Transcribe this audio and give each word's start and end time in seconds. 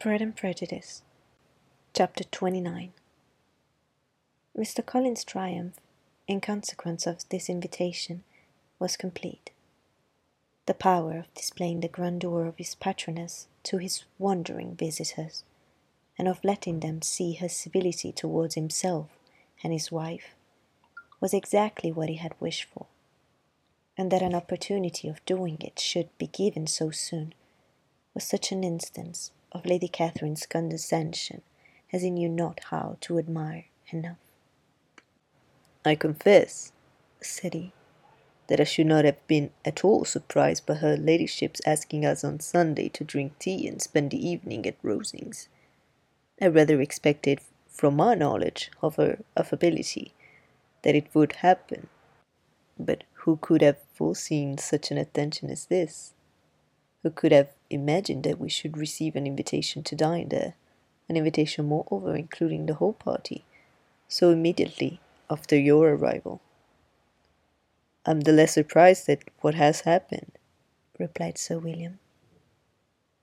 Pride 0.00 0.22
and 0.22 0.36
Prejudice, 0.36 1.02
Chapter 1.92 2.22
29 2.22 2.92
Mr. 4.56 4.86
Collins's 4.86 5.24
triumph, 5.24 5.74
in 6.28 6.40
consequence 6.40 7.04
of 7.04 7.28
this 7.30 7.50
invitation, 7.50 8.22
was 8.78 8.96
complete. 8.96 9.50
The 10.66 10.74
power 10.74 11.18
of 11.18 11.34
displaying 11.34 11.80
the 11.80 11.88
grandeur 11.88 12.46
of 12.46 12.58
his 12.58 12.76
patroness 12.76 13.48
to 13.64 13.78
his 13.78 14.04
wondering 14.20 14.76
visitors, 14.76 15.42
and 16.16 16.28
of 16.28 16.44
letting 16.44 16.78
them 16.78 17.02
see 17.02 17.32
her 17.32 17.48
civility 17.48 18.12
towards 18.12 18.54
himself 18.54 19.08
and 19.64 19.72
his 19.72 19.90
wife, 19.90 20.36
was 21.18 21.34
exactly 21.34 21.90
what 21.90 22.08
he 22.08 22.18
had 22.18 22.36
wished 22.38 22.68
for, 22.72 22.86
and 23.96 24.12
that 24.12 24.22
an 24.22 24.36
opportunity 24.36 25.08
of 25.08 25.24
doing 25.24 25.56
it 25.60 25.80
should 25.80 26.16
be 26.18 26.28
given 26.28 26.68
so 26.68 26.92
soon 26.92 27.34
was 28.14 28.22
such 28.22 28.52
an 28.52 28.62
instance 28.62 29.32
of 29.52 29.66
Lady 29.66 29.88
Catherine's 29.88 30.46
condescension 30.46 31.42
as 31.92 32.02
he 32.02 32.10
knew 32.10 32.28
not 32.28 32.60
how 32.70 32.96
to 33.00 33.18
admire 33.18 33.64
enough. 33.90 34.18
I 35.84 35.94
confess, 35.94 36.72
said 37.20 37.54
he, 37.54 37.72
that 38.48 38.60
I 38.60 38.64
should 38.64 38.86
not 38.86 39.04
have 39.04 39.26
been 39.26 39.50
at 39.64 39.84
all 39.84 40.04
surprised 40.04 40.66
by 40.66 40.74
her 40.74 40.96
ladyship's 40.96 41.60
asking 41.64 42.04
us 42.04 42.24
on 42.24 42.40
Sunday 42.40 42.88
to 42.90 43.04
drink 43.04 43.38
tea 43.38 43.66
and 43.66 43.80
spend 43.80 44.10
the 44.10 44.28
evening 44.28 44.66
at 44.66 44.82
Rosings. 44.82 45.48
I 46.40 46.48
rather 46.48 46.80
expected, 46.80 47.40
from 47.68 47.96
my 47.96 48.14
knowledge 48.14 48.70
of 48.82 48.96
her 48.96 49.18
affability, 49.36 50.12
that 50.82 50.94
it 50.94 51.06
would 51.14 51.34
happen. 51.36 51.88
But 52.78 53.04
who 53.14 53.36
could 53.36 53.62
have 53.62 53.78
foreseen 53.94 54.58
such 54.58 54.90
an 54.90 54.98
attention 54.98 55.50
as 55.50 55.66
this? 55.66 56.12
Who 57.02 57.10
could 57.10 57.32
have 57.32 57.50
imagined 57.70 58.24
that 58.24 58.40
we 58.40 58.48
should 58.48 58.76
receive 58.76 59.14
an 59.14 59.26
invitation 59.26 59.82
to 59.84 59.94
dine 59.94 60.28
there, 60.30 60.54
an 61.08 61.16
invitation 61.16 61.66
moreover 61.66 62.16
including 62.16 62.66
the 62.66 62.74
whole 62.74 62.92
party, 62.92 63.44
so 64.08 64.30
immediately 64.30 65.00
after 65.30 65.56
your 65.56 65.94
arrival? 65.94 66.40
I'm 68.04 68.22
the 68.22 68.32
less 68.32 68.54
surprised 68.54 69.08
at 69.08 69.22
what 69.40 69.54
has 69.54 69.82
happened, 69.82 70.32
replied 70.98 71.38
Sir 71.38 71.58
William. 71.58 71.98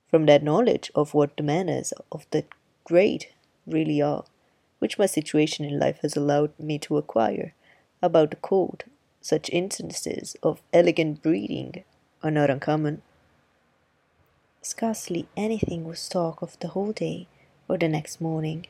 From 0.08 0.26
that 0.26 0.42
knowledge 0.42 0.90
of 0.94 1.12
what 1.12 1.36
the 1.36 1.42
manners 1.42 1.92
of 2.10 2.26
the 2.30 2.44
great 2.84 3.32
really 3.66 4.00
are, 4.00 4.24
which 4.78 4.98
my 4.98 5.06
situation 5.06 5.64
in 5.64 5.78
life 5.78 5.98
has 6.02 6.16
allowed 6.16 6.58
me 6.58 6.78
to 6.78 6.96
acquire, 6.96 7.52
about 8.00 8.30
the 8.30 8.36
court, 8.36 8.84
such 9.20 9.50
instances 9.50 10.36
of 10.42 10.62
elegant 10.72 11.22
breeding 11.22 11.82
are 12.22 12.30
not 12.30 12.48
uncommon. 12.48 13.02
Scarcely 14.68 15.28
anything 15.36 15.84
was 15.84 16.08
talked 16.08 16.42
of 16.42 16.58
the 16.58 16.66
whole 16.66 16.90
day 16.90 17.28
or 17.68 17.78
the 17.78 17.86
next 17.86 18.20
morning 18.20 18.66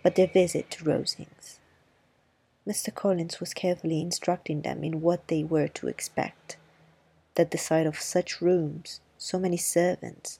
but 0.00 0.14
their 0.14 0.28
visit 0.28 0.70
to 0.70 0.84
Rosings. 0.84 1.58
Mr. 2.64 2.94
Collins 2.94 3.40
was 3.40 3.52
carefully 3.52 4.00
instructing 4.00 4.62
them 4.62 4.84
in 4.84 5.00
what 5.00 5.26
they 5.26 5.42
were 5.42 5.66
to 5.66 5.88
expect, 5.88 6.58
that 7.34 7.50
the 7.50 7.58
sight 7.58 7.88
of 7.88 7.98
such 7.98 8.40
rooms, 8.40 9.00
so 9.18 9.36
many 9.36 9.56
servants, 9.56 10.38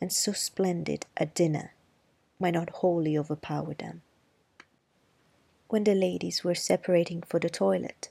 and 0.00 0.10
so 0.10 0.32
splendid 0.32 1.04
a 1.18 1.26
dinner 1.26 1.74
might 2.38 2.54
not 2.54 2.70
wholly 2.80 3.18
overpower 3.18 3.74
them. 3.74 4.00
When 5.68 5.84
the 5.84 5.94
ladies 5.94 6.42
were 6.42 6.54
separating 6.54 7.20
for 7.20 7.38
the 7.38 7.50
toilet, 7.50 8.08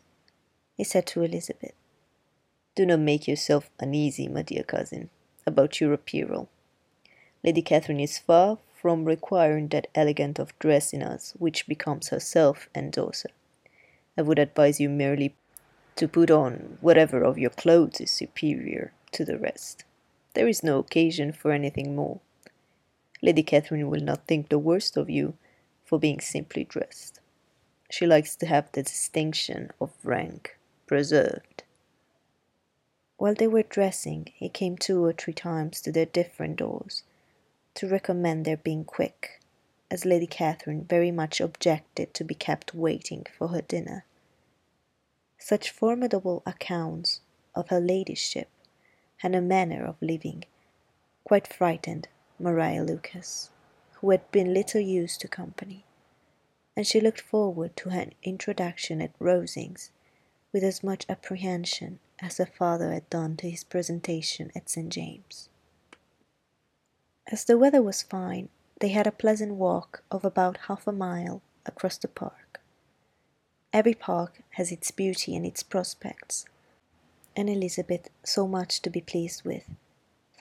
he 0.78 0.84
said 0.84 1.08
to 1.08 1.24
Elizabeth, 1.24 1.74
Do 2.76 2.86
not 2.86 3.00
make 3.00 3.28
yourself 3.28 3.72
uneasy, 3.80 4.28
my 4.28 4.44
dear 4.44 4.62
cousin 4.62 5.10
about 5.50 5.82
your 5.82 5.92
apparel. 5.92 6.48
Lady 7.44 7.62
Catherine 7.62 8.00
is 8.00 8.18
far 8.18 8.60
from 8.80 9.04
requiring 9.04 9.68
that 9.70 9.88
elegant 9.94 10.40
of 10.40 10.58
dress 10.60 10.94
in 10.94 11.04
us 11.04 11.34
which 11.38 11.68
becomes 11.68 12.08
herself 12.08 12.70
and 12.74 12.94
daughter. 12.94 13.30
I 14.18 14.22
would 14.22 14.40
advise 14.40 14.80
you 14.80 14.90
merely 14.90 15.36
to 15.98 16.08
put 16.08 16.32
on 16.32 16.78
whatever 16.80 17.24
of 17.24 17.38
your 17.38 17.50
clothes 17.50 18.00
is 18.00 18.12
superior 18.12 18.94
to 19.12 19.26
the 19.26 19.38
rest. 19.38 19.84
There 20.34 20.48
is 20.48 20.64
no 20.64 20.80
occasion 20.80 21.34
for 21.34 21.52
anything 21.52 21.96
more. 21.96 22.22
Lady 23.22 23.44
Catherine 23.44 23.90
will 23.90 24.02
not 24.02 24.28
think 24.28 24.48
the 24.48 24.60
worst 24.60 24.96
of 24.96 25.10
you 25.10 25.34
for 25.84 26.00
being 26.00 26.22
simply 26.22 26.64
dressed. 26.64 27.20
She 27.92 28.06
likes 28.06 28.36
to 28.38 28.46
have 28.46 28.72
the 28.72 28.84
distinction 28.84 29.72
of 29.82 29.92
rank 30.04 30.58
preserved. 30.88 31.64
While 33.20 33.34
they 33.34 33.48
were 33.48 33.64
dressing, 33.64 34.32
he 34.34 34.48
came 34.48 34.78
two 34.78 35.04
or 35.04 35.12
three 35.12 35.34
times 35.34 35.82
to 35.82 35.92
their 35.92 36.06
different 36.06 36.56
doors, 36.56 37.04
to 37.74 37.86
recommend 37.86 38.46
their 38.46 38.56
being 38.56 38.86
quick, 38.86 39.42
as 39.92 40.06
Lady 40.06 40.26
Catherine 40.26 40.86
very 40.86 41.12
much 41.12 41.42
objected 41.42 42.14
to 42.14 42.24
be 42.24 42.34
kept 42.34 42.74
waiting 42.74 43.26
for 43.38 43.50
her 43.50 43.62
dinner. 43.62 44.06
Such 45.38 45.70
formidable 45.70 46.44
accounts 46.46 47.20
of 47.54 47.68
her 47.68 47.82
ladyship 47.82 48.48
and 49.22 49.36
her 49.36 49.42
manner 49.42 49.86
of 49.86 50.02
living 50.02 50.46
quite 51.26 51.46
frightened 51.46 52.08
Maria 52.40 52.86
Lucas, 52.86 53.50
who 53.96 54.12
had 54.12 54.32
been 54.32 54.54
little 54.54 54.80
used 54.80 55.20
to 55.20 55.28
company, 55.28 55.84
and 56.74 56.88
she 56.88 57.02
looked 57.02 57.20
forward 57.20 57.76
to 57.76 57.90
her 57.90 58.12
introduction 58.24 59.02
at 59.02 59.20
Rosings 59.20 59.90
with 60.54 60.64
as 60.64 60.82
much 60.82 61.06
apprehension 61.10 62.00
as 62.22 62.38
her 62.38 62.46
father 62.46 62.92
had 62.92 63.10
done 63.10 63.38
to 63.38 63.50
his 63.50 63.64
presentation 63.64 64.52
at 64.56 64.70
St. 64.70 64.90
James. 64.90 65.50
As 67.32 67.46
the 67.46 67.58
weather 67.58 67.82
was 67.82 68.02
fine, 68.02 68.50
they 68.80 68.90
had 68.90 69.08
a 69.08 69.12
pleasant 69.12 69.56
walk 69.56 70.04
of 70.10 70.26
about 70.26 70.66
half 70.68 70.88
a 70.88 70.92
mile 70.92 71.42
across 71.66 71.98
the 71.98 72.08
park. 72.08 72.62
Every 73.72 73.94
park 73.94 74.42
has 74.52 74.72
its 74.72 74.90
beauty 74.90 75.36
and 75.36 75.46
its 75.46 75.62
prospects, 75.62 76.46
and 77.36 77.50
Elizabeth 77.50 78.10
so 78.24 78.48
much 78.48 78.82
to 78.82 78.90
be 78.90 79.02
pleased 79.02 79.44
with, 79.44 79.64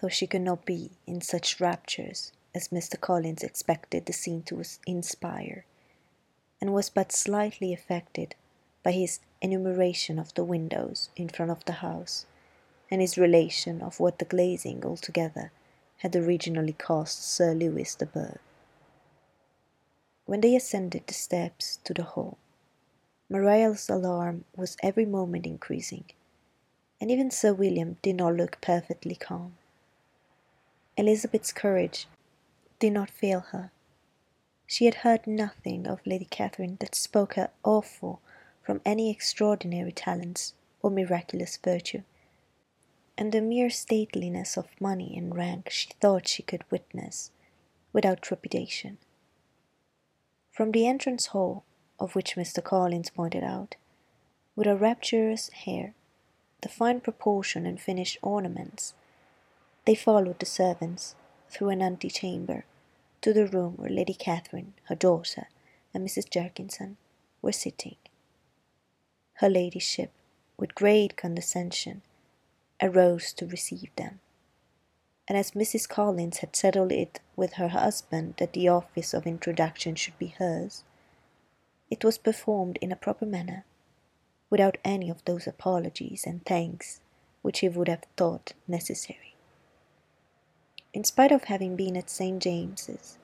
though 0.00 0.08
she 0.08 0.26
could 0.26 0.40
not 0.42 0.64
be 0.64 0.92
in 1.06 1.20
such 1.20 1.60
raptures 1.60 2.32
as 2.54 2.68
Mr. 2.68 2.98
Collins 2.98 3.42
expected 3.42 4.06
the 4.06 4.12
scene 4.12 4.42
to 4.44 4.62
inspire, 4.86 5.66
and 6.60 6.72
was 6.72 6.88
but 6.88 7.12
slightly 7.12 7.72
affected 7.72 8.34
by 8.88 8.92
his 8.92 9.20
enumeration 9.42 10.18
of 10.18 10.32
the 10.32 10.42
windows 10.42 11.10
in 11.14 11.28
front 11.28 11.50
of 11.50 11.62
the 11.66 11.84
house, 11.84 12.24
and 12.90 13.02
his 13.02 13.18
relation 13.18 13.82
of 13.82 14.00
what 14.00 14.18
the 14.18 14.24
glazing 14.24 14.82
altogether 14.82 15.52
had 15.98 16.16
originally 16.16 16.72
cost 16.72 17.22
Sir 17.22 17.52
Lewis 17.52 17.94
de 17.94 18.06
Bourgh. 18.06 18.40
When 20.24 20.40
they 20.40 20.56
ascended 20.56 21.06
the 21.06 21.12
steps 21.12 21.80
to 21.84 21.92
the 21.92 22.02
hall, 22.02 22.38
Maria's 23.28 23.90
alarm 23.90 24.46
was 24.56 24.78
every 24.82 25.04
moment 25.04 25.44
increasing, 25.44 26.06
and 26.98 27.10
even 27.10 27.30
Sir 27.30 27.52
William 27.52 27.98
did 28.00 28.16
not 28.16 28.36
look 28.36 28.58
perfectly 28.62 29.16
calm. 29.16 29.58
Elizabeth's 30.96 31.52
courage 31.52 32.06
did 32.78 32.94
not 32.94 33.10
fail 33.10 33.40
her. 33.52 33.70
She 34.66 34.86
had 34.86 35.04
heard 35.04 35.26
nothing 35.26 35.86
of 35.86 36.06
Lady 36.06 36.24
Catherine 36.30 36.78
that 36.80 36.94
spoke 36.94 37.34
her 37.34 37.50
awful 37.62 38.22
from 38.68 38.82
any 38.84 39.10
extraordinary 39.10 39.90
talents 39.90 40.52
or 40.82 40.90
miraculous 40.90 41.56
virtue, 41.64 42.02
and 43.16 43.32
the 43.32 43.40
mere 43.40 43.70
stateliness 43.70 44.58
of 44.58 44.78
money 44.78 45.16
and 45.16 45.34
rank 45.34 45.70
she 45.70 45.88
thought 46.02 46.28
she 46.28 46.42
could 46.42 46.70
witness 46.70 47.30
without 47.94 48.20
trepidation. 48.20 48.98
From 50.52 50.72
the 50.72 50.86
entrance 50.86 51.28
hall, 51.28 51.64
of 51.98 52.14
which 52.14 52.36
Mr. 52.36 52.62
Collins 52.62 53.08
pointed 53.08 53.42
out, 53.42 53.76
with 54.54 54.66
her 54.66 54.76
rapturous 54.76 55.48
hair, 55.48 55.94
the 56.60 56.68
fine 56.68 57.00
proportion 57.00 57.64
and 57.64 57.80
finished 57.80 58.18
ornaments, 58.20 58.92
they 59.86 59.94
followed 59.94 60.40
the 60.40 60.44
servants 60.44 61.14
through 61.48 61.70
an 61.70 61.80
antechamber 61.80 62.66
to 63.22 63.32
the 63.32 63.46
room 63.46 63.78
where 63.78 63.88
Lady 63.88 64.12
Catherine, 64.12 64.74
her 64.90 64.94
daughter, 64.94 65.48
and 65.94 66.06
Mrs. 66.06 66.28
Jenkinson 66.28 66.98
were 67.40 67.50
sitting 67.50 67.96
her 69.38 69.48
ladyship, 69.48 70.10
with 70.56 70.74
great 70.74 71.16
condescension, 71.16 72.02
arose 72.82 73.32
to 73.32 73.46
receive 73.46 73.94
them. 73.96 74.18
And 75.28 75.38
as 75.38 75.52
Mrs. 75.52 75.88
Collins 75.88 76.38
had 76.38 76.56
settled 76.56 76.90
it 76.90 77.20
with 77.36 77.54
her 77.54 77.68
husband 77.68 78.34
that 78.38 78.52
the 78.52 78.68
office 78.68 79.14
of 79.14 79.26
introduction 79.26 79.94
should 79.94 80.18
be 80.18 80.34
hers, 80.38 80.82
it 81.90 82.02
was 82.02 82.18
performed 82.18 82.78
in 82.80 82.90
a 82.90 82.96
proper 82.96 83.26
manner, 83.26 83.64
without 84.50 84.78
any 84.84 85.08
of 85.08 85.24
those 85.24 85.46
apologies 85.46 86.24
and 86.26 86.44
thanks 86.44 87.00
which 87.42 87.60
he 87.60 87.68
would 87.68 87.88
have 87.88 88.04
thought 88.16 88.54
necessary. 88.66 89.34
In 90.92 91.04
spite 91.04 91.30
of 91.30 91.44
having 91.44 91.76
been 91.76 91.96
at 91.96 92.10
St. 92.10 92.42
James's, 92.42 93.18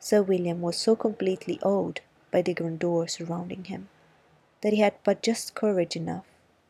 Sir 0.00 0.22
William 0.22 0.60
was 0.60 0.76
so 0.76 0.96
completely 0.96 1.60
awed 1.62 2.00
by 2.32 2.42
the 2.42 2.54
grandeur 2.54 3.06
surrounding 3.06 3.64
him 3.64 3.88
that 4.64 4.72
he 4.72 4.80
had 4.80 4.94
but 5.04 5.22
just 5.22 5.54
courage 5.54 5.94
enough 5.94 6.24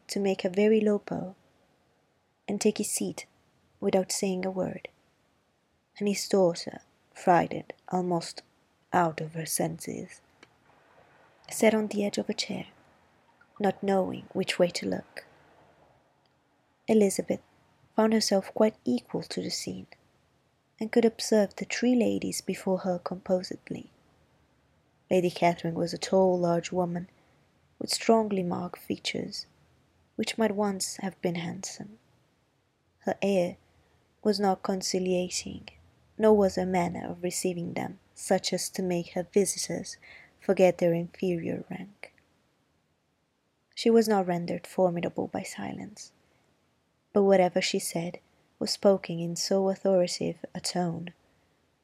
to 0.09 0.19
make 0.19 0.45
a 0.45 0.49
very 0.49 0.81
low 0.81 1.01
bow 1.07 1.37
and 2.49 2.61
take 2.61 2.79
his 2.79 2.91
seat 2.91 3.25
without 3.79 4.11
saying 4.11 4.45
a 4.45 4.51
word, 4.51 4.89
and 5.97 6.09
his 6.09 6.27
daughter 6.29 6.81
frightened 7.15 7.73
almost 7.91 8.43
out 8.93 9.21
of 9.21 9.35
her 9.35 9.47
senses, 9.47 10.21
sat 11.49 11.73
on 11.73 11.87
the 11.87 12.05
edge 12.05 12.19
of 12.19 12.29
a 12.29 12.35
chair, 12.35 12.67
not 13.61 13.81
knowing 13.81 14.25
which 14.33 14.59
way 14.59 14.67
to 14.67 14.89
look. 14.89 15.25
Elizabeth 16.89 17.41
found 17.95 18.13
herself 18.13 18.53
quite 18.55 18.75
equal 18.85 19.23
to 19.23 19.41
the 19.41 19.51
scene, 19.51 19.87
and 20.81 20.91
could 20.91 21.05
observe 21.05 21.55
the 21.55 21.65
three 21.65 21.95
ladies 21.95 22.41
before 22.41 22.79
her 22.79 22.99
composedly. 22.99 23.89
Lady 25.09 25.31
Catherine 25.31 25.75
was 25.75 25.95
a 25.95 25.99
tall, 25.99 26.37
large 26.37 26.73
woman, 26.73 27.09
with 27.85 27.93
strongly 27.93 28.43
marked 28.43 28.79
features, 28.79 29.45
which 30.17 30.39
might 30.39 30.57
once 30.57 30.97
have 31.03 31.21
been 31.21 31.35
handsome. 31.35 31.99
Her 33.01 33.15
air 33.21 33.59
was 34.23 34.41
not 34.41 34.63
conciliating, 34.63 35.69
nor 36.17 36.35
was 36.35 36.55
her 36.55 36.65
manner 36.65 37.07
of 37.07 37.23
receiving 37.23 37.75
them 37.75 37.99
such 38.15 38.55
as 38.55 38.71
to 38.71 38.83
make 38.83 39.11
her 39.11 39.27
visitors 39.35 39.99
forget 40.41 40.79
their 40.79 40.95
inferior 40.95 41.67
rank. 41.69 42.15
She 43.75 43.91
was 43.91 44.09
not 44.09 44.27
rendered 44.27 44.67
formidable 44.67 45.27
by 45.27 45.43
silence, 45.43 46.11
but 47.13 47.25
whatever 47.25 47.61
she 47.61 47.79
said 47.79 48.19
was 48.59 48.71
spoken 48.71 49.21
in 49.21 49.37
so 49.37 49.69
authoritative 49.69 50.43
a 50.55 50.61
tone 50.63 51.13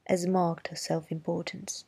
as 0.07 0.27
marked 0.27 0.69
her 0.69 0.77
self 0.77 1.13
importance, 1.13 1.85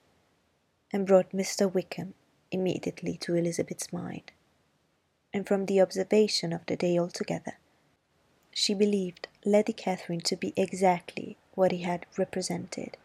and 0.93 1.07
brought 1.07 1.33
Mr. 1.33 1.73
Wickham 1.73 2.13
immediately 2.53 3.17
to 3.23 3.35
Elizabeth's 3.35 3.93
mind. 3.93 4.31
And 5.35 5.47
from 5.47 5.67
the 5.67 5.81
observation 5.81 6.53
of 6.53 6.65
the 6.67 6.77
day 6.77 6.99
altogether, 6.99 7.55
she 8.53 8.75
believed 8.75 9.29
Lady 9.45 9.73
Catherine 9.73 10.21
to 10.21 10.37
be 10.37 10.53
exactly 10.57 11.37
what 11.55 11.73
he 11.73 11.79
had 11.79 12.07
represented. 12.17 12.97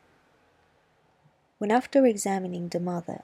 When 1.58 1.72
after 1.72 2.06
examining 2.06 2.70
the 2.70 2.80
mother, 2.80 3.24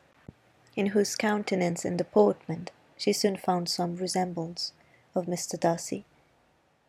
in 0.76 0.88
whose 0.88 1.16
countenance 1.16 1.86
and 1.86 1.98
deportment 1.98 2.72
she 2.98 3.14
soon 3.14 3.38
found 3.38 3.70
some 3.70 3.98
resemblance 3.98 4.72
of 5.14 5.26
Mr. 5.26 5.60
Darcy, 5.60 6.06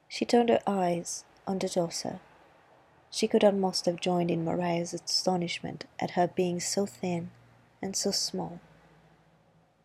she 0.09 0.25
turned 0.25 0.49
her 0.49 0.61
eyes 0.67 1.25
on 1.47 1.59
the 1.59 1.69
daughter. 1.69 2.21
She 3.11 3.29
could 3.29 3.45
almost 3.45 3.87
have 3.87 4.01
joined 4.01 4.31
in 4.31 4.45
Maria's 4.45 4.95
astonishment 4.95 5.85
at 5.99 6.13
her 6.13 6.29
being 6.29 6.61
so 6.61 6.87
thin 6.87 7.31
and 7.83 7.95
so 7.95 8.11
small. 8.11 8.61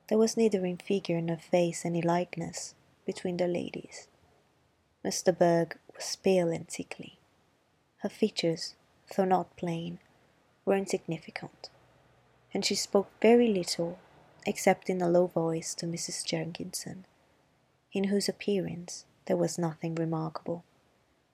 There 0.09 0.17
was 0.17 0.35
neither 0.35 0.65
in 0.65 0.77
figure 0.77 1.21
nor 1.21 1.37
face 1.37 1.85
any 1.85 2.01
likeness 2.01 2.73
between 3.05 3.37
the 3.37 3.47
ladies. 3.47 4.07
Miss 5.03 5.21
de 5.21 5.31
Bourgh 5.31 5.77
was 5.95 6.15
pale 6.15 6.49
and 6.49 6.69
sickly. 6.69 7.19
Her 7.97 8.09
features, 8.09 8.73
though 9.15 9.25
not 9.25 9.55
plain, 9.55 9.99
were 10.65 10.75
insignificant, 10.75 11.69
and 12.51 12.65
she 12.65 12.73
spoke 12.73 13.11
very 13.21 13.49
little 13.53 13.99
except 14.47 14.89
in 14.89 14.99
a 14.99 15.07
low 15.07 15.27
voice 15.27 15.75
to 15.75 15.85
Mrs. 15.85 16.25
Jenkinson, 16.25 17.05
in 17.93 18.05
whose 18.05 18.27
appearance 18.27 19.05
there 19.25 19.37
was 19.37 19.59
nothing 19.59 19.93
remarkable, 19.93 20.63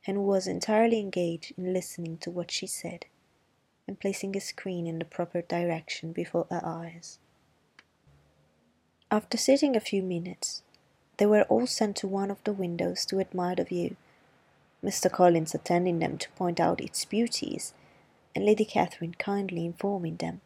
and 0.06 0.18
who 0.18 0.24
was 0.24 0.48
entirely 0.48 1.00
engaged 1.00 1.54
in 1.58 1.72
listening 1.74 2.18
to 2.18 2.30
what 2.30 2.52
she 2.52 2.68
said 2.68 3.06
and 3.88 4.02
placing 4.02 4.36
a 4.36 4.42
screen 4.42 4.86
in 4.86 5.00
the 5.00 5.06
proper 5.06 5.42
direction 5.42 6.12
before 6.12 6.46
her 6.50 6.62
eyes. 6.66 7.20
After 9.16 9.38
sitting 9.38 9.78
a 9.78 9.80
few 9.80 10.04
minutes, 10.04 10.62
they 11.16 11.26
were 11.26 11.44
all 11.44 11.68
sent 11.68 11.96
to 11.98 12.06
one 12.06 12.30
of 12.30 12.44
the 12.44 12.52
windows 12.52 13.06
to 13.06 13.22
admire 13.22 13.56
the 13.56 13.64
view, 13.64 13.96
Mr. 14.84 15.10
Collins 15.10 15.56
attending 15.56 16.00
them 16.00 16.18
to 16.18 16.30
point 16.32 16.60
out 16.60 16.82
its 16.82 17.06
beauties, 17.06 17.74
and 18.36 18.44
Lady 18.44 18.66
Catherine 18.66 19.14
kindly 19.14 19.66
informing 19.66 20.18
them 20.18 20.42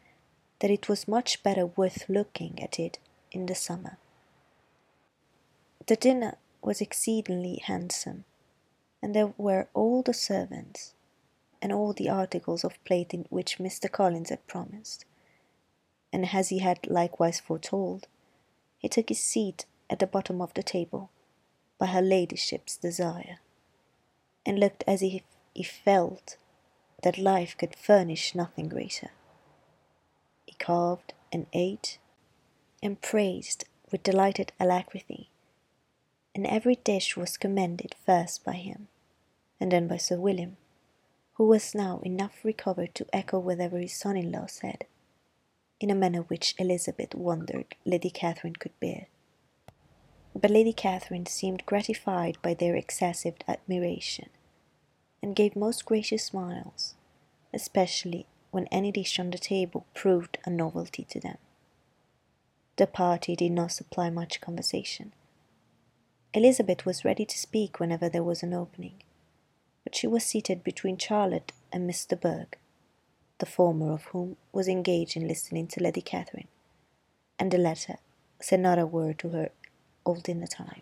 that 0.60 0.70
it 0.70 0.88
was 0.88 1.08
much 1.08 1.42
better 1.42 1.66
worth 1.66 2.08
looking 2.08 2.62
at 2.62 2.78
it 2.78 3.00
in 3.32 3.48
the 3.48 3.56
summer. 3.56 3.98
The 5.88 5.96
dinner 5.96 6.38
was 6.62 6.80
exceedingly 6.80 7.64
handsome, 7.66 8.26
and 9.02 9.16
there 9.16 9.34
were 9.36 9.68
all 9.74 10.04
the 10.04 10.14
servants 10.14 10.94
and 11.60 11.74
all 11.74 11.92
the 11.94 12.10
articles 12.10 12.64
of 12.64 12.84
plate 12.84 13.16
in 13.16 13.26
which 13.32 13.58
Mr. 13.58 13.92
Collins 13.92 14.30
had 14.30 14.46
promised. 14.46 15.06
And 16.14 16.36
as 16.36 16.50
he 16.50 16.60
had 16.60 16.86
likewise 16.86 17.40
foretold, 17.40 18.08
he 18.80 18.88
took 18.90 19.10
his 19.10 19.22
seat 19.22 19.66
at 19.90 20.00
the 20.00 20.08
bottom 20.08 20.42
of 20.42 20.54
the 20.54 20.64
table, 20.64 21.12
by 21.78 21.88
her 21.88 22.02
ladyship's 22.02 22.78
desire, 22.78 23.40
and 24.46 24.58
looked 24.58 24.84
as 24.88 25.02
if 25.02 25.22
he 25.54 25.64
felt 25.64 26.38
that 27.04 27.18
life 27.18 27.56
could 27.58 27.76
furnish 27.76 28.34
nothing 28.34 28.70
greater. 28.70 29.10
He 30.46 30.54
carved 30.54 31.14
and 31.32 31.46
ate 31.54 32.00
and 32.82 33.02
praised 33.02 33.66
with 33.92 34.04
delighted 34.04 34.54
alacrity, 34.60 35.30
and 36.34 36.48
every 36.48 36.76
dish 36.76 37.18
was 37.18 37.38
commended 37.38 37.96
first 38.06 38.46
by 38.46 38.54
him, 38.54 38.88
and 39.60 39.72
then 39.72 39.88
by 39.88 39.98
Sir 39.98 40.18
William, 40.18 40.56
who 41.34 41.46
was 41.46 41.76
now 41.76 42.00
enough 42.04 42.44
recovered 42.44 42.96
to 42.96 43.06
echo 43.12 43.40
whatever 43.40 43.78
his 43.78 43.94
son 43.94 44.16
in 44.16 44.32
law 44.32 44.46
said, 44.46 44.86
in 45.80 45.90
a 45.90 45.96
manner 45.96 46.22
which 46.22 46.56
Elizabeth 46.58 47.16
wondered 47.16 47.76
Lady 47.86 48.10
Catherine 48.10 48.56
could 48.56 48.78
bear. 48.80 49.08
But 50.36 50.52
Lady 50.52 50.74
Catherine 50.74 51.26
seemed 51.26 51.66
gratified 51.66 52.38
by 52.42 52.54
their 52.54 52.76
excessive 52.76 53.36
admiration, 53.48 54.30
and 55.22 55.36
gave 55.36 55.56
most 55.56 55.86
gracious 55.86 56.26
smiles, 56.26 56.96
especially 57.54 58.26
when 58.52 58.68
any 58.68 58.92
dish 58.92 59.20
on 59.20 59.32
the 59.32 59.38
table 59.38 59.86
proved 59.94 60.38
a 60.46 60.50
novelty 60.50 61.06
to 61.10 61.20
them. 61.20 61.38
The 62.78 62.88
party 62.88 63.36
did 63.36 63.52
not 63.52 63.72
supply 63.72 64.10
much 64.10 64.42
conversation. 64.42 65.14
Elizabeth 66.34 66.86
was 66.86 67.04
ready 67.04 67.26
to 67.26 67.38
speak 67.38 67.80
whenever 67.80 68.08
there 68.08 68.24
was 68.24 68.44
an 68.44 68.54
opening, 68.54 69.04
but 69.84 69.96
she 69.96 70.08
was 70.08 70.24
seated 70.24 70.64
between 70.64 70.98
Charlotte 70.98 71.52
and 71.72 71.86
Miss 71.86 72.06
de 72.06 72.16
Bourgh, 72.16 72.58
the 73.40 73.46
former 73.46 73.92
of 73.92 74.04
whom 74.06 74.38
was 74.52 74.68
engaged 74.68 75.18
in 75.18 75.28
listening 75.28 75.68
to 75.68 75.82
Lady 75.82 76.02
Catherine, 76.02 76.48
and 77.40 77.52
the 77.52 77.58
latter 77.58 77.96
said 78.42 78.60
not 78.60 78.78
a 78.78 78.86
word 78.86 79.20
to 79.20 79.30
her 79.30 79.50
all 80.06 80.16
dinner 80.16 80.48
time. 80.48 80.82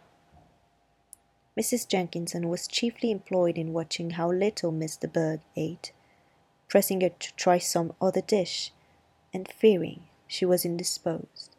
Mrs. 1.57 1.88
Jenkinson 1.88 2.50
was 2.50 2.68
chiefly 2.68 3.09
employed 3.09 3.57
in 3.57 3.74
watching 3.74 4.12
how 4.12 4.31
little 4.31 4.71
Miss 4.71 4.98
de 4.98 5.07
Bourgh 5.07 5.42
ate, 5.56 5.92
pressing 6.68 7.01
her 7.01 7.09
to 7.09 7.33
try 7.36 7.57
some 7.57 7.94
other 8.00 8.21
dish, 8.21 8.71
and 9.34 9.48
fearing 9.48 10.03
she 10.27 10.46
was 10.46 10.65
indisposed. 10.65 11.55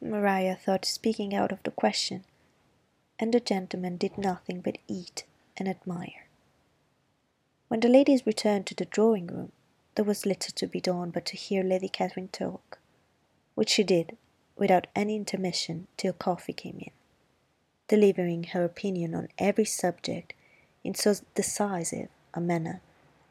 Maria 0.00 0.54
thought 0.54 0.84
speaking 0.84 1.34
out 1.34 1.50
of 1.50 1.62
the 1.64 1.72
question, 1.72 2.24
and 3.18 3.34
the 3.34 3.40
gentlemen 3.40 3.96
did 3.96 4.16
nothing 4.16 4.60
but 4.60 4.78
eat 4.86 5.24
and 5.56 5.68
admire. 5.68 6.28
When 7.66 7.80
the 7.80 7.88
ladies 7.88 8.26
returned 8.26 8.66
to 8.66 8.74
the 8.74 8.84
drawing 8.84 9.26
room, 9.26 9.52
there 9.98 10.04
was 10.04 10.24
little 10.24 10.52
to 10.54 10.68
be 10.68 10.80
done 10.80 11.10
but 11.10 11.26
to 11.26 11.36
hear 11.36 11.64
Lady 11.64 11.88
Catherine 11.88 12.28
talk, 12.28 12.78
which 13.56 13.70
she 13.70 13.82
did 13.82 14.16
without 14.56 14.86
any 14.94 15.16
intermission 15.16 15.88
till 15.96 16.12
coffee 16.12 16.52
came 16.52 16.78
in, 16.78 16.92
delivering 17.88 18.44
her 18.44 18.62
opinion 18.62 19.12
on 19.12 19.26
every 19.38 19.64
subject 19.64 20.34
in 20.84 20.94
so 20.94 21.16
decisive 21.34 22.06
a 22.32 22.40
manner 22.40 22.80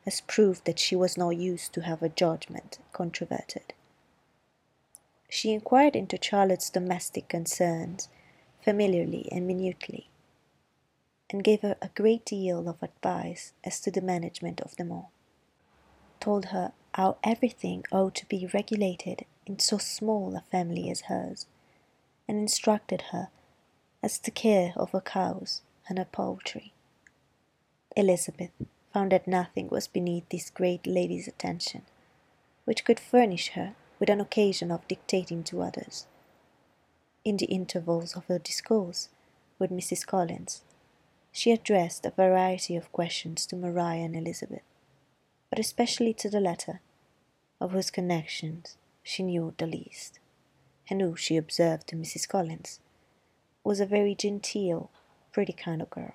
as 0.06 0.20
proved 0.20 0.66
that 0.66 0.78
she 0.78 0.94
was 0.94 1.16
not 1.16 1.38
used 1.38 1.72
to 1.72 1.84
have 1.84 2.02
her 2.02 2.10
judgment 2.10 2.80
controverted. 2.92 3.74
She 5.30 5.54
inquired 5.54 5.96
into 5.96 6.20
Charlotte's 6.22 6.70
domestic 6.70 7.30
concerns 7.30 8.10
familiarly 8.62 9.30
and 9.32 9.48
minutely, 9.48 10.10
and 11.30 11.46
gave 11.46 11.62
her 11.62 11.78
a 11.82 11.88
great 11.96 12.26
deal 12.26 12.68
of 12.68 12.84
advice 12.84 13.54
as 13.64 13.80
to 13.80 13.90
the 13.90 14.02
management 14.02 14.60
of 14.60 14.76
them 14.76 14.92
all. 14.92 15.14
Told 16.20 16.46
her 16.46 16.74
how 16.94 17.18
everything 17.24 17.86
ought 17.92 18.16
to 18.16 18.26
be 18.26 18.50
regulated 18.54 19.26
in 19.46 19.60
so 19.60 19.78
small 19.78 20.36
a 20.36 20.42
family 20.52 20.90
as 20.90 21.02
hers, 21.02 21.46
and 22.28 22.38
instructed 22.38 23.04
her 23.14 23.30
as 24.04 24.20
to 24.20 24.32
care 24.32 24.74
of 24.76 24.92
her 24.92 25.02
cows 25.02 25.62
and 25.88 25.98
her 25.98 26.06
poultry. 26.06 26.74
Elizabeth 27.96 28.52
found 28.94 29.12
that 29.12 29.28
nothing 29.28 29.70
was 29.70 29.88
beneath 29.88 30.28
this 30.30 30.50
great 30.50 30.86
lady's 30.86 31.28
attention, 31.28 31.84
which 32.66 32.84
could 32.84 33.00
furnish 33.00 33.50
her 33.50 33.76
with 34.00 34.10
an 34.10 34.22
occasion 34.22 34.72
of 34.72 34.88
dictating 34.88 35.44
to 35.44 35.62
others. 35.62 36.08
In 37.24 37.38
the 37.38 37.46
intervals 37.46 38.16
of 38.16 38.26
her 38.26 38.40
discourse 38.40 39.10
with 39.60 39.72
Mrs. 39.72 40.06
Collins, 40.06 40.62
she 41.32 41.52
addressed 41.52 42.06
a 42.06 42.12
variety 42.12 42.76
of 42.76 42.92
questions 42.92 43.46
to 43.46 43.56
Maria 43.56 44.06
and 44.06 44.16
Elizabeth, 44.16 44.62
but 45.50 45.60
especially 45.60 46.14
to 46.14 46.30
the 46.30 46.40
latter, 46.40 46.82
of 47.60 47.72
whose 47.72 47.90
connections 47.90 48.78
she 49.04 49.24
knew 49.24 49.54
the 49.58 49.66
least, 49.66 50.20
and 50.90 51.02
who, 51.02 51.16
she 51.16 51.38
observed 51.38 51.88
to 51.88 51.96
Mrs. 51.96 52.28
Collins, 52.28 52.80
was 53.64 53.80
a 53.80 53.86
very 53.86 54.16
genteel, 54.16 54.90
pretty 55.32 55.54
kind 55.54 55.82
of 55.82 55.90
girl. 55.90 56.14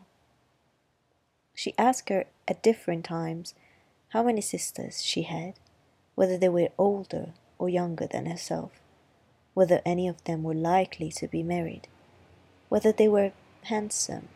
She 1.54 1.74
asked 1.76 2.08
her 2.08 2.26
at 2.48 2.62
different 2.62 3.04
times 3.04 3.54
how 4.10 4.22
many 4.22 4.40
sisters 4.40 5.02
she 5.02 5.22
had, 5.22 5.54
whether 6.14 6.36
they 6.36 6.48
were 6.48 6.68
older 6.78 7.32
or 7.58 7.68
younger 7.68 8.06
than 8.06 8.26
herself, 8.26 8.72
whether 9.54 9.80
any 9.84 10.08
of 10.08 10.24
them 10.24 10.42
were 10.42 10.54
likely 10.54 11.10
to 11.10 11.28
be 11.28 11.42
married, 11.42 11.88
whether 12.68 12.92
they 12.92 13.08
were 13.08 13.32
handsome, 13.64 14.28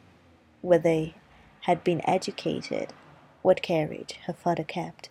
whether 0.60 0.82
they 0.82 1.14
had 1.62 1.82
been 1.82 2.00
educated, 2.08 2.92
what 3.46 3.62
carriage 3.62 4.18
her 4.26 4.32
father 4.32 4.64
kept, 4.64 5.08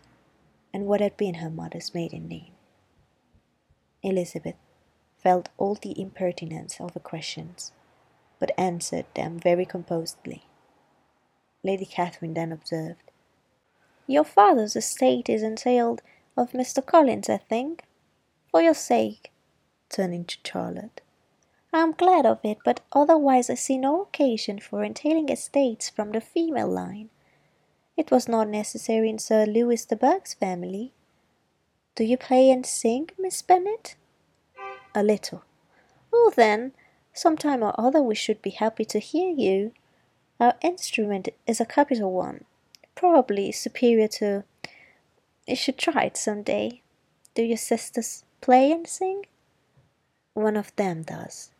and 0.74 0.86
what 0.86 1.00
had 1.00 1.16
been 1.16 1.36
her 1.36 1.50
mother's 1.50 1.94
maiden 1.94 2.28
name. 2.28 2.52
Elizabeth 4.04 4.58
felt 5.18 5.48
all 5.58 5.76
the 5.76 5.98
impertinence 5.98 6.82
of 6.82 6.94
her 6.96 7.00
questions, 7.00 7.72
but 8.38 8.52
answered 8.58 9.06
them 9.16 9.40
very 9.40 9.66
composedly. 9.66 10.44
Lady 11.64 11.86
Catherine 11.86 12.34
then 12.34 12.52
observed, 12.52 13.10
Your 14.06 14.26
father's 14.26 14.76
estate 14.76 15.30
is 15.30 15.42
entailed 15.42 16.02
of 16.36 16.52
Mr. 16.52 16.86
Collins, 16.86 17.30
I 17.30 17.38
think. 17.38 17.84
For 18.52 18.62
your 18.62 18.74
sake, 18.74 19.32
turning 19.88 20.26
to 20.26 20.38
Charlotte, 20.44 21.00
I 21.72 21.78
am 21.78 21.94
glad 21.94 22.26
of 22.26 22.40
it, 22.44 22.58
but 22.66 22.82
otherwise 22.92 23.50
I 23.50 23.54
see 23.54 23.78
no 23.78 24.02
occasion 24.02 24.60
for 24.60 24.84
entailing 24.84 25.30
estates 25.30 25.90
from 25.90 26.12
the 26.12 26.20
female 26.20 26.68
line. 26.68 27.12
It 27.98 28.12
was 28.12 28.28
not 28.28 28.50
necessary 28.50 29.10
in 29.10 29.20
Sir 29.20 29.46
Lewis 29.46 29.86
de 29.86 29.96
Bourgh's 29.96 30.34
family. 30.34 30.92
Do 31.96 32.04
you 32.04 32.18
play 32.18 32.50
and 32.52 32.66
sing, 32.66 33.10
Miss 33.18 33.42
Bennet? 33.42 33.96
A 34.94 35.02
little. 35.02 35.44
Oh, 36.12 36.34
then, 36.36 36.74
some 37.14 37.38
time 37.38 37.64
or 37.64 37.74
other 37.80 38.02
we 38.02 38.16
should 38.16 38.42
be 38.42 38.50
happy 38.50 38.84
to 38.86 39.00
hear 39.00 39.34
you. 39.34 39.72
Our 40.42 40.56
instrument 40.62 41.30
is 41.48 41.62
a 41.62 41.66
capital 41.66 42.12
one, 42.12 42.44
probably 42.96 43.54
superior 43.54 44.10
to. 44.20 44.44
You 45.48 45.56
should 45.56 45.78
try 45.78 46.04
it 46.04 46.18
some 46.18 46.44
day. 46.44 46.82
Do 47.34 47.44
your 47.44 47.58
sisters 47.58 48.26
play 48.42 48.74
and 48.74 48.86
sing? 48.86 49.26
One 50.34 50.58
of 50.58 50.76
them 50.76 51.04
does. 51.04 51.52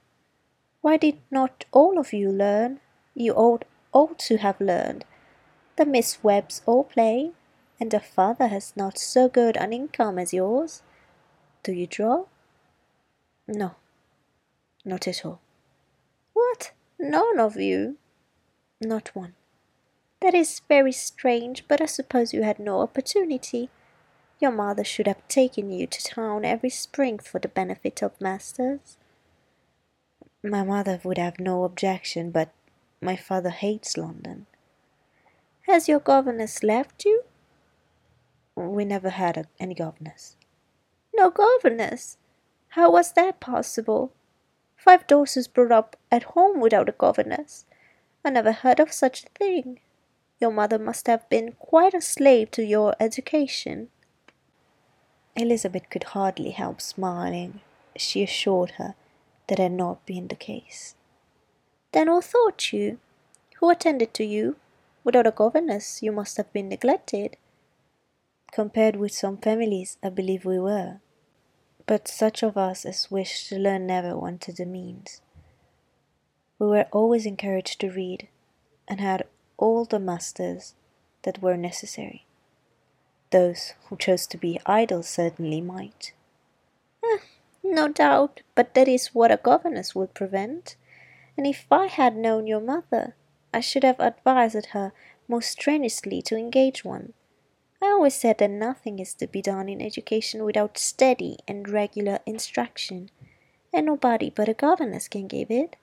Why 0.82 0.98
did 0.98 1.18
not 1.32 1.64
all 1.72 1.98
of 1.98 2.12
you 2.12 2.30
learn? 2.30 2.82
You 3.14 3.34
ought, 3.34 3.64
ought 3.94 4.20
to 4.20 4.38
have 4.38 4.60
learned. 4.60 5.06
The 5.78 5.86
Miss 5.86 6.24
Webbs 6.24 6.62
all 6.66 6.86
play, 6.86 7.32
and 7.80 7.92
their 7.92 8.00
father 8.00 8.48
has 8.48 8.74
not 8.78 8.98
so 8.98 9.28
good 9.28 9.58
an 9.58 9.74
income 9.74 10.18
as 10.18 10.34
yours. 10.34 10.82
Do 11.64 11.74
you 11.74 11.86
draw? 11.86 12.26
No, 13.46 13.76
not 14.86 15.08
at 15.08 15.26
all. 15.26 15.42
What? 16.34 16.72
None 16.98 17.40
of 17.40 17.58
you? 17.58 17.98
Not 18.80 19.14
one. 19.14 19.34
That 20.22 20.34
is 20.34 20.62
very 20.68 20.94
strange, 20.94 21.68
but 21.68 21.82
I 21.82 21.86
suppose 21.88 22.34
you 22.34 22.44
had 22.44 22.58
no 22.58 22.80
opportunity. 22.80 23.70
Your 24.40 24.52
mother 24.52 24.84
should 24.84 25.08
have 25.08 25.28
taken 25.28 25.72
you 25.72 25.88
to 25.88 26.04
town 26.04 26.46
every 26.46 26.70
spring 26.70 27.20
for 27.20 27.40
the 27.40 27.48
benefit 27.48 28.02
of 28.02 28.20
masters. 28.22 28.98
My 30.42 30.64
mother 30.64 31.02
would 31.04 31.18
have 31.18 31.40
no 31.40 31.64
objection, 31.64 32.32
but 32.32 32.54
my 33.02 33.16
father 33.16 33.50
hates 33.50 33.98
London. 33.98 34.46
Has 35.68 35.88
your 35.88 36.00
governess 36.00 36.62
left 36.62 37.06
you? 37.06 37.24
We 38.56 38.86
never 38.86 39.10
had 39.10 39.48
any 39.60 39.74
governess. 39.74 40.36
No 41.16 41.32
governess? 41.32 42.18
How 42.70 42.92
was 42.92 43.14
that 43.14 43.40
possible? 43.40 44.12
Five 44.78 45.08
daughters 45.08 45.48
brought 45.48 45.72
up 45.72 45.96
at 46.12 46.36
home 46.36 46.60
without 46.60 46.88
a 46.88 46.92
governess. 46.92 47.66
I 48.24 48.30
never 48.30 48.52
heard 48.52 48.80
of 48.80 48.92
such 48.94 49.24
a 49.24 49.30
thing. 49.30 49.80
Your 50.40 50.52
mother 50.52 50.78
must 50.78 51.08
have 51.08 51.28
been 51.30 51.54
quite 51.54 51.96
a 51.96 52.02
slave 52.02 52.52
to 52.52 52.64
your 52.64 52.96
education. 53.00 53.90
Elizabeth 55.36 55.90
could 55.90 56.04
hardly 56.16 56.52
help 56.52 56.80
smiling. 56.80 57.62
She 57.98 58.22
assured 58.22 58.72
her 58.72 58.94
that 59.48 59.58
had 59.58 59.72
not 59.72 60.06
been 60.06 60.28
the 60.28 60.36
case. 60.36 60.96
Then 61.92 62.08
who 62.08 62.22
taught 62.22 62.72
you? 62.72 63.00
Who 63.60 63.70
attended 63.70 64.14
to 64.14 64.24
you? 64.24 64.58
Without 65.06 65.28
a 65.28 65.32
governess, 65.32 66.02
you 66.02 66.12
must 66.12 66.36
have 66.38 66.52
been 66.52 66.68
neglected. 66.68 67.38
Compared 68.52 68.96
with 68.96 69.12
some 69.12 69.38
families, 69.38 70.00
I 70.02 70.10
believe 70.10 70.46
we 70.46 70.60
were. 70.60 71.00
But 71.86 72.08
such 72.08 72.42
of 72.42 72.58
us 72.58 72.86
as 72.86 73.12
wished 73.12 73.50
to 73.50 73.60
learn 73.60 73.86
never 73.86 74.18
wanted 74.18 74.58
the 74.58 74.66
means. 74.66 75.22
We 76.58 76.66
were 76.66 76.88
always 76.92 77.28
encouraged 77.28 77.80
to 77.82 77.92
read, 77.92 78.30
and 78.88 79.00
had 79.00 79.28
all 79.58 79.86
the 79.86 80.00
masters 80.00 80.74
that 81.22 81.40
were 81.40 81.56
necessary. 81.56 82.26
Those 83.30 83.74
who 83.86 83.98
chose 83.98 84.26
to 84.28 84.38
be 84.38 84.60
idle 84.66 85.04
certainly 85.04 85.62
might. 85.62 86.14
Eh, 87.04 87.18
no 87.64 87.90
doubt, 87.90 88.42
but 88.56 88.74
that 88.74 88.88
is 88.88 89.14
what 89.14 89.32
a 89.32 89.38
governess 89.38 89.94
would 89.94 90.16
prevent. 90.16 90.78
And 91.38 91.46
if 91.46 91.68
I 91.70 91.88
had 91.88 92.16
known 92.16 92.48
your 92.48 92.62
mother, 92.62 93.14
I 93.56 93.62
should 93.62 93.86
have 93.86 94.02
advised 94.02 94.66
her 94.72 94.92
most 95.30 95.50
strenuously 95.50 96.22
to 96.24 96.36
engage 96.36 96.84
one. 96.84 97.14
I 97.82 97.86
always 97.86 98.14
said 98.14 98.40
that 98.40 98.52
nothing 98.52 99.00
is 99.00 99.14
to 99.14 99.28
be 99.28 99.42
done 99.42 99.70
in 99.70 99.82
education 99.82 100.44
without 100.44 100.78
steady 100.78 101.38
and 101.48 101.70
regular 101.70 102.20
instruction, 102.26 103.12
and 103.72 103.86
nobody 103.86 104.30
but 104.30 104.50
a 104.50 104.54
governess 104.54 105.08
can 105.08 105.28
give 105.28 105.50
it. 105.50 105.78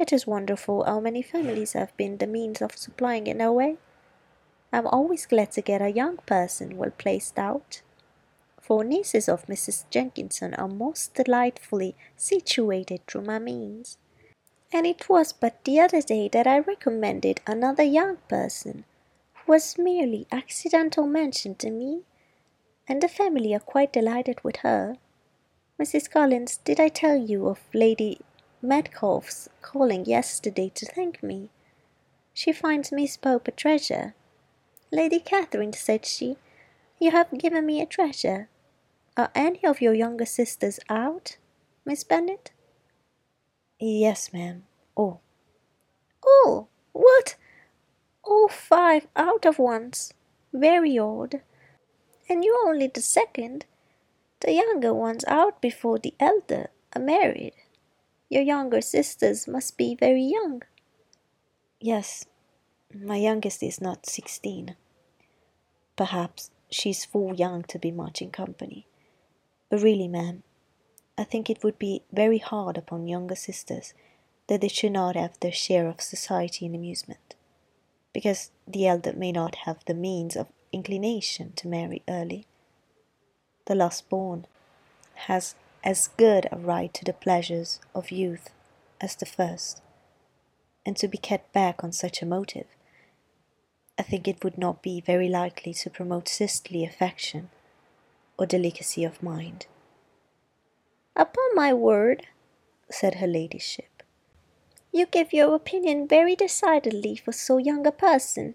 It 0.00 0.12
is 0.12 0.26
wonderful 0.26 0.82
how 0.86 0.98
many 0.98 1.22
families 1.22 1.74
have 1.74 1.96
been 1.96 2.18
the 2.18 2.26
means 2.26 2.60
of 2.60 2.76
supplying 2.76 3.28
in 3.28 3.38
that 3.38 3.54
way. 3.54 3.76
I 4.72 4.78
am 4.78 4.88
always 4.88 5.24
glad 5.24 5.52
to 5.52 5.62
get 5.62 5.80
a 5.80 5.90
young 5.90 6.16
person 6.26 6.76
well 6.76 6.90
placed 6.90 7.38
out, 7.38 7.80
for 8.60 8.82
nieces 8.82 9.28
of 9.28 9.46
Mrs. 9.46 9.84
Jenkinson 9.88 10.52
are 10.54 10.66
most 10.66 11.14
delightfully 11.14 11.94
situated 12.16 13.06
through 13.06 13.22
my 13.22 13.38
means 13.38 13.98
and 14.72 14.86
it 14.86 15.08
was 15.08 15.32
but 15.32 15.64
the 15.64 15.80
other 15.80 16.02
day 16.02 16.28
that 16.28 16.46
I 16.46 16.58
recommended 16.58 17.40
another 17.46 17.82
young 17.82 18.18
person 18.28 18.84
who 19.34 19.52
was 19.52 19.78
merely 19.78 20.26
accidental 20.30 21.06
mention 21.06 21.54
to 21.56 21.70
me, 21.70 22.02
and 22.86 23.02
the 23.02 23.08
family 23.08 23.54
are 23.54 23.60
quite 23.60 23.92
delighted 23.92 24.42
with 24.44 24.56
her. 24.56 24.96
Mrs. 25.80 26.10
Collins, 26.10 26.58
did 26.58 26.80
I 26.80 26.88
tell 26.88 27.16
you 27.16 27.46
of 27.46 27.60
Lady 27.72 28.20
Metcalfe's 28.60 29.48
calling 29.62 30.04
yesterday 30.04 30.70
to 30.74 30.86
thank 30.86 31.22
me? 31.22 31.50
She 32.34 32.52
finds 32.52 32.92
Miss 32.92 33.16
Pope 33.16 33.48
a 33.48 33.52
treasure. 33.52 34.14
Lady 34.90 35.20
Catherine, 35.20 35.72
said 35.72 36.04
she, 36.04 36.36
you 36.98 37.10
have 37.10 37.36
given 37.38 37.64
me 37.64 37.80
a 37.80 37.86
treasure. 37.86 38.48
Are 39.16 39.30
any 39.34 39.64
of 39.64 39.80
your 39.80 39.94
younger 39.94 40.26
sisters 40.26 40.80
out, 40.88 41.36
Miss 41.84 42.04
Bennet? 42.04 42.50
Yes, 43.80 44.32
ma'am. 44.32 44.64
All. 44.96 45.20
All? 46.22 46.68
What? 46.92 47.36
All 48.24 48.48
five 48.48 49.06
out 49.14 49.46
of 49.46 49.58
once. 49.58 50.12
Very 50.52 50.98
odd. 50.98 51.40
And 52.28 52.44
you're 52.44 52.66
only 52.66 52.88
the 52.88 53.00
second. 53.00 53.66
The 54.40 54.52
younger 54.52 54.92
ones 54.92 55.24
out 55.26 55.60
before 55.60 55.98
the 55.98 56.14
elder 56.20 56.70
are 56.94 57.02
married. 57.02 57.54
Your 58.28 58.42
younger 58.42 58.80
sisters 58.80 59.48
must 59.48 59.76
be 59.78 59.94
very 59.94 60.22
young. 60.22 60.62
Yes, 61.80 62.26
my 62.92 63.16
youngest 63.16 63.62
is 63.62 63.80
not 63.80 64.06
sixteen. 64.06 64.76
Perhaps 65.96 66.50
she's 66.70 67.04
full 67.04 67.34
young 67.34 67.62
to 67.64 67.78
be 67.78 67.90
much 67.90 68.20
in 68.20 68.30
company. 68.30 68.86
But 69.70 69.82
really, 69.82 70.08
ma'am, 70.08 70.42
I 71.18 71.24
think 71.24 71.50
it 71.50 71.64
would 71.64 71.80
be 71.80 72.02
very 72.12 72.38
hard 72.38 72.78
upon 72.78 73.08
younger 73.08 73.34
sisters 73.34 73.92
that 74.46 74.60
they 74.60 74.68
should 74.68 74.92
not 74.92 75.16
have 75.16 75.38
their 75.40 75.52
share 75.52 75.88
of 75.88 76.00
society 76.00 76.64
and 76.64 76.76
amusement, 76.76 77.34
because 78.12 78.52
the 78.68 78.86
elder 78.86 79.12
may 79.12 79.32
not 79.32 79.56
have 79.66 79.84
the 79.84 79.94
means 79.94 80.36
of 80.36 80.46
inclination 80.72 81.52
to 81.56 81.66
marry 81.66 82.02
early. 82.08 82.46
The 83.66 83.74
last 83.74 84.08
born 84.08 84.46
has 85.26 85.56
as 85.82 86.08
good 86.16 86.46
a 86.52 86.56
right 86.56 86.94
to 86.94 87.04
the 87.04 87.12
pleasures 87.12 87.80
of 87.96 88.12
youth 88.12 88.50
as 89.00 89.16
the 89.16 89.26
first, 89.26 89.82
and 90.86 90.96
to 90.98 91.08
be 91.08 91.18
kept 91.18 91.52
back 91.52 91.82
on 91.82 91.90
such 91.90 92.22
a 92.22 92.26
motive, 92.26 92.66
I 93.98 94.04
think 94.04 94.28
it 94.28 94.44
would 94.44 94.56
not 94.56 94.82
be 94.82 95.00
very 95.00 95.28
likely 95.28 95.74
to 95.74 95.90
promote 95.90 96.28
sisterly 96.28 96.84
affection 96.84 97.50
or 98.38 98.46
delicacy 98.46 99.02
of 99.02 99.20
mind. 99.20 99.66
Upon 101.18 101.52
my 101.56 101.74
word, 101.74 102.28
said 102.88 103.16
her 103.16 103.26
ladyship, 103.26 104.04
you 104.92 105.04
give 105.04 105.32
your 105.32 105.52
opinion 105.52 106.06
very 106.06 106.36
decidedly 106.36 107.16
for 107.16 107.32
so 107.32 107.58
young 107.58 107.84
a 107.88 107.90
person. 107.90 108.54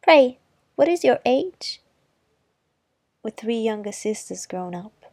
Pray, 0.00 0.38
what 0.76 0.86
is 0.86 1.02
your 1.02 1.18
age? 1.26 1.82
With 3.24 3.36
three 3.36 3.58
younger 3.58 3.90
sisters 3.90 4.46
grown 4.46 4.72
up, 4.72 5.12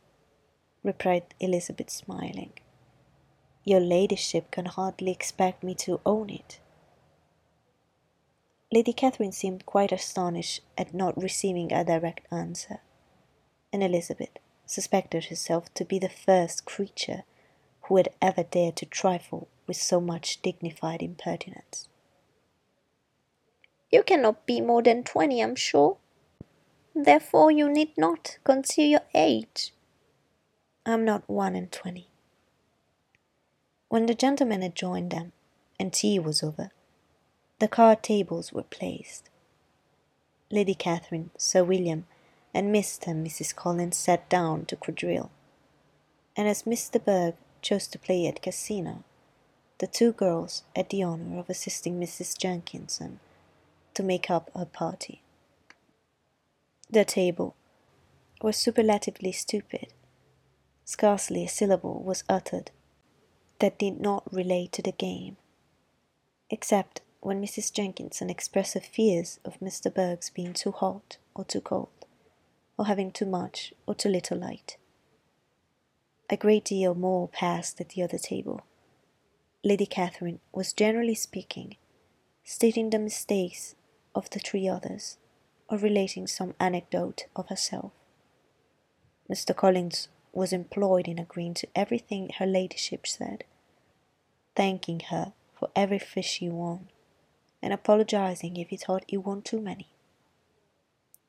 replied 0.83 1.33
Elizabeth, 1.39 1.89
smiling. 1.89 2.53
Your 3.63 3.79
ladyship 3.79 4.51
can 4.51 4.65
hardly 4.65 5.11
expect 5.11 5.63
me 5.63 5.73
to 5.75 5.99
own 6.05 6.29
it. 6.29 6.59
Lady 8.71 8.93
Catherine 8.93 9.31
seemed 9.31 9.65
quite 9.65 9.91
astonished 9.91 10.61
at 10.77 10.93
not 10.93 11.19
receiving 11.19 11.73
a 11.73 11.83
direct 11.83 12.31
answer, 12.31 12.81
and 13.73 13.81
Elizabeth 13.81 14.37
suspected 14.71 15.25
herself 15.25 15.73
to 15.73 15.83
be 15.83 15.99
the 15.99 16.09
first 16.09 16.65
creature 16.65 17.23
who 17.83 17.97
had 17.97 18.09
ever 18.21 18.43
dared 18.43 18.75
to 18.77 18.85
trifle 18.85 19.47
with 19.67 19.77
so 19.77 19.99
much 19.99 20.41
dignified 20.41 21.01
impertinence. 21.01 21.89
You 23.91 24.03
cannot 24.03 24.45
be 24.45 24.61
more 24.61 24.81
than 24.81 25.03
twenty, 25.03 25.41
I'm 25.41 25.55
sure. 25.55 25.97
Therefore 26.95 27.51
you 27.51 27.69
need 27.69 27.97
not 27.97 28.37
conceal 28.43 28.87
your 28.87 29.05
age. 29.13 29.73
I'm 30.85 31.03
not 31.03 31.29
one 31.29 31.55
and 31.55 31.71
twenty. 31.71 32.07
When 33.89 34.05
the 34.05 34.15
gentlemen 34.15 34.61
had 34.61 34.75
joined 34.75 35.11
them, 35.11 35.33
and 35.77 35.91
tea 35.91 36.17
was 36.17 36.41
over, 36.41 36.71
the 37.59 37.67
card 37.67 38.03
tables 38.03 38.53
were 38.53 38.63
placed. 38.63 39.29
Lady 40.49 40.73
Catherine, 40.73 41.29
Sir 41.37 41.63
William, 41.63 42.05
and 42.53 42.73
Mr. 42.73 43.07
and 43.07 43.25
Mrs. 43.25 43.55
Collins 43.55 43.97
sat 43.97 44.29
down 44.29 44.65
to 44.65 44.75
quadrille, 44.75 45.31
and 46.35 46.47
as 46.47 46.65
Miss 46.65 46.89
de 46.89 46.99
Bourgh 46.99 47.35
chose 47.61 47.87
to 47.87 47.99
play 47.99 48.27
at 48.27 48.41
casino, 48.41 49.03
the 49.77 49.87
two 49.87 50.11
girls 50.11 50.63
had 50.75 50.89
the 50.89 51.03
honour 51.03 51.39
of 51.39 51.49
assisting 51.49 51.99
Mrs. 51.99 52.37
Jenkinson 52.37 53.19
to 53.93 54.03
make 54.03 54.29
up 54.29 54.51
her 54.55 54.65
party. 54.65 55.21
The 56.89 57.05
table 57.05 57.55
was 58.41 58.57
superlatively 58.57 59.31
stupid. 59.31 59.87
Scarcely 60.83 61.45
a 61.45 61.47
syllable 61.47 62.01
was 62.03 62.23
uttered 62.27 62.71
that 63.59 63.77
did 63.77 64.01
not 64.01 64.31
relate 64.33 64.71
to 64.73 64.81
the 64.81 64.91
game, 64.91 65.37
except 66.49 67.01
when 67.21 67.41
Mrs. 67.41 67.71
Jenkinson 67.71 68.29
expressed 68.29 68.73
her 68.73 68.79
fears 68.79 69.39
of 69.45 69.61
Miss 69.61 69.79
de 69.79 69.89
Bourgh's 69.89 70.29
being 70.31 70.53
too 70.53 70.71
hot 70.71 71.17
or 71.33 71.45
too 71.45 71.61
cold, 71.61 72.00
or 72.81 72.87
having 72.87 73.11
too 73.11 73.27
much 73.27 73.75
or 73.85 73.93
too 73.93 74.09
little 74.09 74.39
light. 74.39 74.77
A 76.31 76.35
great 76.35 76.65
deal 76.65 76.95
more 76.95 77.27
passed 77.27 77.79
at 77.79 77.89
the 77.89 78.01
other 78.01 78.17
table. 78.17 78.61
Lady 79.63 79.85
Catherine 79.85 80.39
was 80.51 80.73
generally 80.73 81.13
speaking, 81.13 81.75
stating 82.43 82.89
the 82.89 82.97
mistakes 82.97 83.75
of 84.15 84.31
the 84.31 84.39
three 84.39 84.67
others, 84.67 85.19
or 85.69 85.77
relating 85.77 86.25
some 86.25 86.55
anecdote 86.59 87.27
of 87.35 87.49
herself. 87.49 87.91
Mr. 89.31 89.55
Collins 89.55 90.07
was 90.33 90.51
employed 90.51 91.07
in 91.07 91.19
agreeing 91.19 91.53
to 91.53 91.67
everything 91.75 92.31
her 92.39 92.47
ladyship 92.47 93.05
said, 93.05 93.43
thanking 94.55 95.01
her 95.11 95.33
for 95.53 95.69
every 95.75 95.99
fish 95.99 96.39
he 96.39 96.49
won, 96.49 96.87
and 97.61 97.73
apologizing 97.73 98.57
if 98.57 98.69
he 98.69 98.77
thought 98.77 99.03
he 99.07 99.17
won 99.17 99.43
too 99.43 99.61
many. 99.61 99.89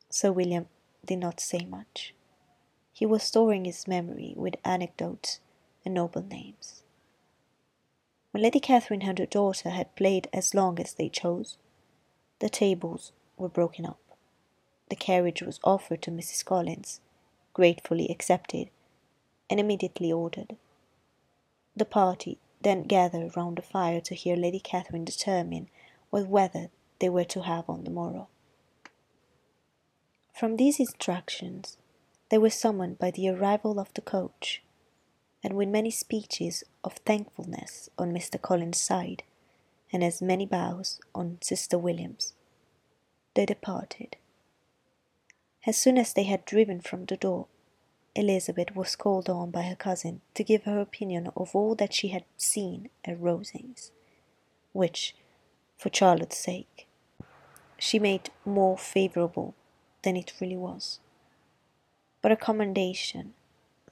Sir 0.09 0.33
William 0.33 0.67
did 1.05 1.19
not 1.19 1.41
say 1.41 1.65
much. 1.65 2.15
He 2.93 3.07
was 3.07 3.23
storing 3.23 3.65
his 3.65 3.89
memory 3.89 4.35
with 4.37 4.57
anecdotes 4.65 5.41
and 5.85 5.95
noble 5.95 6.23
names. 6.23 6.83
When 8.31 8.43
Lady 8.43 8.61
Catherine 8.61 9.03
and 9.03 9.19
her 9.19 9.27
daughter 9.27 9.71
had 9.71 9.97
played 9.97 10.29
as 10.33 10.55
long 10.55 10.79
as 10.79 10.95
they 10.95 11.09
chose, 11.09 11.59
the 12.39 12.49
tables 12.49 13.13
were 13.37 13.49
broken 13.49 13.85
up. 13.85 14.01
The 14.89 14.97
carriage 14.97 15.43
was 15.43 15.61
offered 15.65 16.03
to 16.03 16.11
Mrs. 16.11 16.45
Collins, 16.45 17.01
gratefully 17.53 18.09
accepted, 18.09 18.71
and 19.51 19.59
immediately 19.59 20.13
ordered. 20.13 20.57
The 21.77 21.85
party 21.85 22.39
then 22.61 22.85
gathered 22.85 23.37
round 23.37 23.59
the 23.59 23.63
fire 23.63 24.01
to 24.03 24.15
hear 24.15 24.37
Lady 24.37 24.61
Catherine 24.61 25.05
determine 25.05 25.69
what 26.11 26.27
weather 26.29 26.69
they 27.01 27.09
were 27.09 27.25
to 27.25 27.43
have 27.43 27.69
on 27.69 27.85
the 27.85 27.91
morrow. 27.91 28.29
From 30.43 30.57
these 30.57 30.81
instructions, 30.81 31.77
they 32.29 32.37
were 32.37 32.51
summoned 32.51 32.99
by 32.99 33.13
the 33.13 33.29
arrival 33.29 33.79
of 33.79 33.95
the 33.95 34.01
coach, 34.01 34.61
and 35.41 35.53
with 35.55 35.69
many 35.69 35.93
speeches 35.93 36.65
of 36.83 36.95
thankfulness 36.95 37.89
on 37.97 38.13
Mr. 38.13 38.43
Collins's 38.43 38.83
side, 38.83 39.23
and 39.93 40.03
as 40.03 40.21
many 40.21 40.45
bows 40.45 40.99
on 41.15 41.39
Sir 41.43 41.79
William's, 41.79 42.33
they 43.35 43.47
departed. 43.47 44.17
As 45.65 45.77
soon 45.77 45.97
as 45.97 46.13
they 46.13 46.25
had 46.25 46.45
driven 46.45 46.81
from 46.81 47.05
the 47.05 47.17
door, 47.17 47.47
Elizabeth 48.17 48.75
was 48.75 48.97
called 48.97 49.31
on 49.31 49.53
by 49.53 49.63
her 49.63 49.77
cousin 49.77 50.23
to 50.35 50.43
give 50.43 50.65
her 50.65 50.81
opinion 50.81 51.31
of 51.37 51.55
all 51.55 51.77
that 51.77 51.95
she 51.95 52.09
had 52.09 52.25
seen 52.37 52.91
at 53.05 53.21
Rosings, 53.21 53.93
which, 54.73 55.15
for 55.79 55.89
Charlotte's 55.93 56.39
sake, 56.39 56.89
she 57.79 58.01
made 58.01 58.31
more 58.45 58.77
favourable 58.77 59.55
than 60.03 60.17
it 60.17 60.33
really 60.41 60.57
was. 60.57 61.01
But 62.21 62.33
a 62.33 62.37
commendation, 62.37 63.35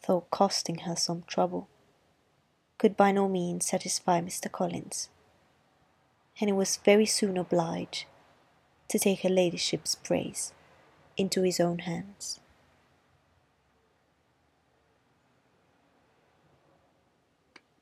though 0.06 0.24
costing 0.30 0.78
her 0.80 0.96
some 0.96 1.24
trouble, 1.26 1.68
could 2.78 2.96
by 2.96 3.12
no 3.12 3.28
means 3.28 3.66
satisfy 3.66 4.20
Mr. 4.20 4.50
Collins, 4.50 5.08
and 6.40 6.48
he 6.48 6.52
was 6.52 6.78
very 6.78 7.06
soon 7.06 7.36
obliged 7.36 8.06
to 8.88 8.98
take 8.98 9.20
her 9.20 9.28
ladyship's 9.28 9.94
praise 9.94 10.52
into 11.16 11.42
his 11.42 11.60
own 11.60 11.80
hands. 11.80 12.40